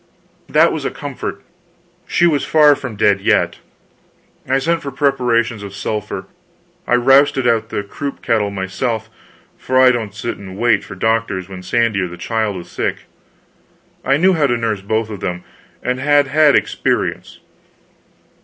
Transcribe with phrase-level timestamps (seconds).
[0.49, 1.43] That was a comfort.
[2.07, 3.59] She was far from dead yet.
[4.49, 6.25] I sent for preparations of sulphur,
[6.87, 9.11] I rousted out the croup kettle myself;
[9.59, 12.67] for I don't sit down and wait for doctors when Sandy or the child is
[12.71, 13.01] sick.
[14.03, 15.43] I knew how to nurse both of them,
[15.83, 17.37] and had had experience.